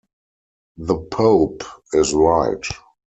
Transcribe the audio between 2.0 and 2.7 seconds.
right.